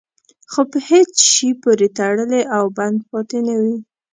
[0.51, 3.77] خو په هېڅ شي پورې تړلی او بند پاتې نه وي.